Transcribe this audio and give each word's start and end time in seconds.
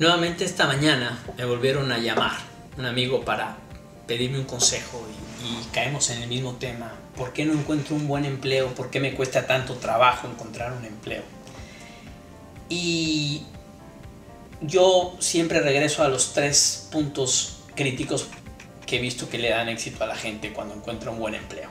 Nuevamente 0.00 0.46
esta 0.46 0.66
mañana 0.66 1.22
me 1.36 1.44
volvieron 1.44 1.92
a 1.92 1.98
llamar 1.98 2.32
un 2.78 2.86
amigo 2.86 3.22
para 3.22 3.58
pedirme 4.06 4.38
un 4.38 4.46
consejo 4.46 5.06
y, 5.44 5.62
caemos 5.74 6.08
en 6.08 6.22
el 6.22 6.28
mismo 6.30 6.54
tema. 6.54 6.90
¿Por 7.14 7.34
qué 7.34 7.44
no 7.44 7.52
encuentro 7.52 7.96
un 7.96 8.08
buen 8.08 8.24
empleo? 8.24 8.68
¿Por 8.68 8.88
qué 8.88 8.98
me 8.98 9.12
cuesta 9.12 9.46
tanto 9.46 9.74
trabajo 9.74 10.26
encontrar 10.26 10.72
un 10.72 10.86
empleo? 10.86 11.22
Y 12.70 13.42
yo 14.62 15.16
siempre 15.18 15.60
regreso 15.60 16.02
a 16.02 16.08
los 16.08 16.32
tres 16.32 16.88
puntos 16.90 17.58
críticos 17.74 18.28
que 18.86 18.96
he 18.96 19.00
visto 19.02 19.28
que 19.28 19.36
le 19.36 19.50
dan 19.50 19.68
éxito 19.68 20.02
a 20.02 20.06
la 20.06 20.16
gente 20.16 20.54
cuando 20.54 20.74
encuentra 20.76 21.10
un 21.10 21.18
buen 21.18 21.34
empleo. 21.34 21.68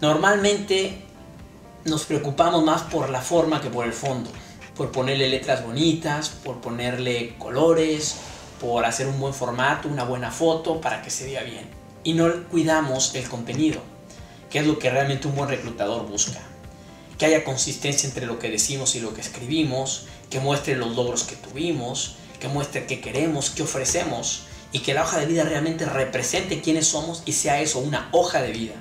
Normalmente 0.00 1.11
nos 1.84 2.04
preocupamos 2.04 2.64
más 2.64 2.82
por 2.82 3.10
la 3.10 3.20
forma 3.20 3.60
que 3.60 3.70
por 3.70 3.86
el 3.86 3.92
fondo, 3.92 4.30
por 4.76 4.92
ponerle 4.92 5.28
letras 5.28 5.64
bonitas, 5.64 6.28
por 6.28 6.60
ponerle 6.60 7.36
colores, 7.38 8.16
por 8.60 8.84
hacer 8.84 9.08
un 9.08 9.18
buen 9.18 9.34
formato, 9.34 9.88
una 9.88 10.04
buena 10.04 10.30
foto 10.30 10.80
para 10.80 11.02
que 11.02 11.10
se 11.10 11.26
vea 11.26 11.42
bien. 11.42 11.68
Y 12.04 12.14
no 12.14 12.44
cuidamos 12.48 13.14
el 13.14 13.28
contenido, 13.28 13.80
que 14.50 14.60
es 14.60 14.66
lo 14.66 14.78
que 14.78 14.90
realmente 14.90 15.26
un 15.26 15.34
buen 15.34 15.48
reclutador 15.48 16.06
busca. 16.06 16.40
Que 17.18 17.26
haya 17.26 17.44
consistencia 17.44 18.08
entre 18.08 18.26
lo 18.26 18.38
que 18.38 18.50
decimos 18.50 18.94
y 18.94 19.00
lo 19.00 19.14
que 19.14 19.20
escribimos, 19.20 20.06
que 20.30 20.40
muestre 20.40 20.76
los 20.76 20.94
logros 20.96 21.24
que 21.24 21.36
tuvimos, 21.36 22.16
que 22.40 22.48
muestre 22.48 22.86
qué 22.86 23.00
queremos, 23.00 23.50
qué 23.50 23.62
ofrecemos 23.62 24.44
y 24.72 24.80
que 24.80 24.94
la 24.94 25.02
hoja 25.02 25.18
de 25.18 25.26
vida 25.26 25.44
realmente 25.44 25.84
represente 25.84 26.60
quiénes 26.60 26.86
somos 26.86 27.22
y 27.26 27.32
sea 27.32 27.60
eso, 27.60 27.78
una 27.78 28.08
hoja 28.12 28.40
de 28.42 28.52
vida. 28.52 28.74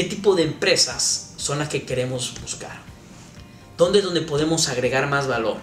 ¿Qué 0.00 0.06
tipo 0.06 0.34
de 0.34 0.44
empresas 0.44 1.34
son 1.36 1.58
las 1.58 1.68
que 1.68 1.82
queremos 1.82 2.32
buscar? 2.40 2.80
¿Dónde 3.76 3.98
es 3.98 4.04
donde 4.06 4.22
podemos 4.22 4.70
agregar 4.70 5.10
más 5.10 5.28
valor? 5.28 5.58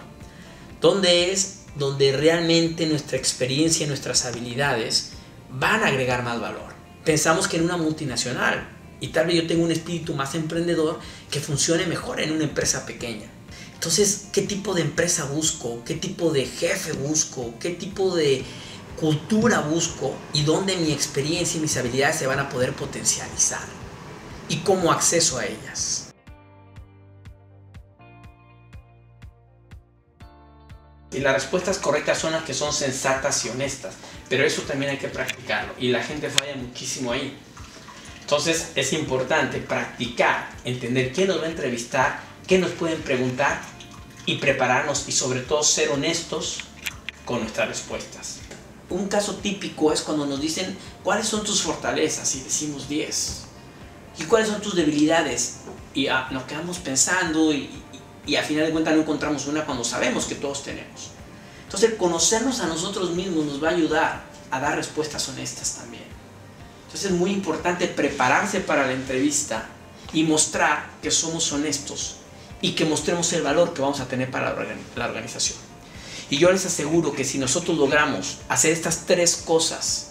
¿Dónde 0.80 1.32
es 1.32 1.62
donde 1.74 2.12
realmente 2.12 2.86
nuestra 2.86 3.18
experiencia 3.18 3.84
y 3.84 3.88
nuestras 3.88 4.26
habilidades 4.26 5.10
van 5.50 5.82
a 5.82 5.88
agregar 5.88 6.22
más 6.22 6.40
valor? 6.40 6.72
Pensamos 7.04 7.48
que 7.48 7.56
en 7.56 7.64
una 7.64 7.78
multinacional 7.78 8.68
y 9.00 9.08
tal 9.08 9.26
vez 9.26 9.34
yo 9.34 9.48
tengo 9.48 9.64
un 9.64 9.72
espíritu 9.72 10.14
más 10.14 10.36
emprendedor 10.36 11.00
que 11.32 11.40
funcione 11.40 11.86
mejor 11.86 12.20
en 12.20 12.30
una 12.30 12.44
empresa 12.44 12.86
pequeña. 12.86 13.26
Entonces, 13.74 14.28
¿qué 14.30 14.42
tipo 14.42 14.72
de 14.72 14.82
empresa 14.82 15.24
busco? 15.24 15.82
¿Qué 15.84 15.94
tipo 15.94 16.30
de 16.30 16.46
jefe 16.46 16.92
busco? 16.92 17.54
¿Qué 17.58 17.70
tipo 17.70 18.14
de 18.14 18.44
cultura 19.00 19.62
busco? 19.62 20.14
¿Y 20.32 20.44
dónde 20.44 20.76
mi 20.76 20.92
experiencia 20.92 21.58
y 21.58 21.62
mis 21.62 21.76
habilidades 21.76 22.20
se 22.20 22.28
van 22.28 22.38
a 22.38 22.48
poder 22.48 22.72
potencializar? 22.74 23.87
Y 24.48 24.58
cómo 24.58 24.90
acceso 24.90 25.38
a 25.38 25.46
ellas. 25.46 26.12
Y 31.10 31.20
las 31.20 31.34
respuestas 31.34 31.78
correctas 31.78 32.18
son 32.18 32.32
las 32.32 32.44
que 32.44 32.54
son 32.54 32.72
sensatas 32.72 33.44
y 33.44 33.48
honestas, 33.48 33.94
pero 34.28 34.44
eso 34.44 34.62
también 34.62 34.92
hay 34.92 34.98
que 34.98 35.08
practicarlo 35.08 35.72
y 35.78 35.88
la 35.88 36.02
gente 36.02 36.28
falla 36.28 36.54
muchísimo 36.54 37.12
ahí. 37.12 37.36
Entonces 38.20 38.72
es 38.74 38.92
importante 38.92 39.58
practicar, 39.58 40.50
entender 40.64 41.12
quién 41.12 41.28
nos 41.28 41.40
va 41.40 41.46
a 41.46 41.50
entrevistar, 41.50 42.20
qué 42.46 42.58
nos 42.58 42.72
pueden 42.72 43.00
preguntar 43.00 43.60
y 44.26 44.36
prepararnos 44.36 45.08
y 45.08 45.12
sobre 45.12 45.40
todo 45.40 45.62
ser 45.62 45.88
honestos 45.90 46.58
con 47.24 47.40
nuestras 47.40 47.68
respuestas. 47.68 48.40
Un 48.90 49.08
caso 49.08 49.36
típico 49.36 49.92
es 49.92 50.02
cuando 50.02 50.26
nos 50.26 50.40
dicen 50.40 50.76
cuáles 51.02 51.26
son 51.26 51.42
tus 51.42 51.62
fortalezas 51.62 52.34
y 52.36 52.40
decimos 52.40 52.88
10 52.88 53.47
¿Y 54.18 54.24
cuáles 54.24 54.48
son 54.48 54.60
tus 54.60 54.74
debilidades? 54.74 55.58
Y 55.94 56.08
ah, 56.08 56.28
nos 56.30 56.44
quedamos 56.44 56.78
pensando 56.78 57.52
y, 57.52 57.70
y, 58.26 58.36
a 58.36 58.42
final 58.42 58.66
de 58.66 58.72
cuentas 58.72 58.94
no 58.94 59.02
encontramos 59.02 59.46
una 59.46 59.64
cuando 59.64 59.84
sabemos 59.84 60.26
que 60.26 60.34
todos 60.34 60.64
tenemos. 60.64 61.10
Entonces, 61.64 61.94
conocernos 61.94 62.60
a 62.60 62.66
nosotros 62.66 63.10
mismos 63.10 63.46
nos 63.46 63.62
va 63.62 63.68
a 63.68 63.72
ayudar 63.72 64.22
a 64.50 64.60
dar 64.60 64.76
respuestas 64.76 65.28
honestas 65.28 65.76
también. 65.80 66.04
Entonces, 66.86 67.10
es 67.10 67.16
muy 67.16 67.30
importante 67.30 67.86
prepararse 67.86 68.60
para 68.60 68.86
la 68.86 68.92
entrevista 68.92 69.66
y 70.12 70.24
mostrar 70.24 70.90
que 71.02 71.10
somos 71.10 71.52
honestos 71.52 72.16
y 72.60 72.72
que 72.72 72.84
mostremos 72.84 73.32
el 73.34 73.42
valor 73.42 73.74
que 73.74 73.82
vamos 73.82 74.00
a 74.00 74.08
tener 74.08 74.30
para 74.30 74.54
la 74.96 75.06
organización. 75.06 75.58
Y 76.30 76.38
yo 76.38 76.50
les 76.50 76.66
aseguro 76.66 77.12
que 77.12 77.24
si 77.24 77.38
nosotros 77.38 77.78
logramos 77.78 78.38
hacer 78.48 78.72
estas 78.72 79.06
tres 79.06 79.36
cosas 79.36 80.10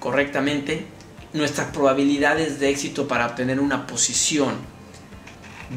correctamente, 0.00 0.86
nuestras 1.32 1.68
probabilidades 1.68 2.60
de 2.60 2.70
éxito 2.70 3.08
para 3.08 3.26
obtener 3.26 3.60
una 3.60 3.86
posición 3.86 4.54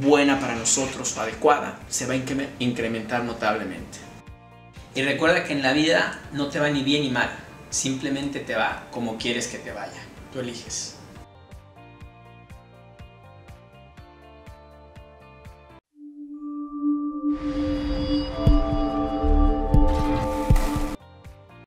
buena 0.01 0.39
para 0.39 0.55
nosotros 0.55 1.15
o 1.15 1.21
adecuada 1.21 1.79
se 1.87 2.05
va 2.05 2.13
a 2.13 2.17
incrementar 2.59 3.23
notablemente. 3.23 3.99
Y 4.93 5.01
recuerda 5.01 5.43
que 5.43 5.53
en 5.53 5.61
la 5.61 5.73
vida 5.73 6.21
no 6.31 6.47
te 6.47 6.59
va 6.59 6.69
ni 6.69 6.83
bien 6.83 7.03
ni 7.03 7.09
mal, 7.09 7.29
simplemente 7.69 8.39
te 8.39 8.55
va 8.55 8.87
como 8.91 9.17
quieres 9.17 9.47
que 9.47 9.57
te 9.57 9.71
vaya. 9.71 10.01
Tú 10.31 10.39
eliges. 10.39 10.95